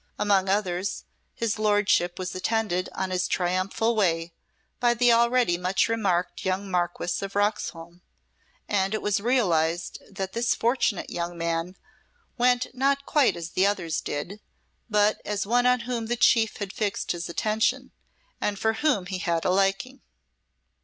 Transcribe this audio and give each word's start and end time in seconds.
Among 0.17 0.49
others, 0.49 1.03
his 1.35 1.59
Lordship 1.59 2.17
was 2.17 2.33
attended 2.33 2.89
on 2.95 3.11
his 3.11 3.27
triumphal 3.27 3.95
way 3.95 4.33
by 4.79 4.95
the 4.95 5.13
already 5.13 5.59
much 5.59 5.87
remarked 5.87 6.43
young 6.43 6.71
Marquess 6.71 7.21
of 7.21 7.35
Roxholm, 7.35 8.01
and 8.67 8.95
it 8.95 9.01
was 9.03 9.21
realized 9.21 9.99
that 10.09 10.33
this 10.33 10.55
fortunate 10.55 11.11
young 11.11 11.37
man 11.37 11.75
went 12.35 12.73
not 12.73 13.05
quite 13.05 13.35
as 13.35 13.51
others 13.55 14.01
did, 14.01 14.39
but 14.89 15.21
as 15.23 15.45
one 15.45 15.67
on 15.67 15.81
whom 15.81 16.07
the 16.07 16.15
chief 16.15 16.57
had 16.57 16.73
fixed 16.73 17.11
his 17.11 17.29
attention, 17.29 17.91
and 18.41 18.57
for 18.57 18.73
whom 18.81 19.05
he 19.05 19.19
had 19.19 19.45
a 19.45 19.51
liking. 19.51 20.01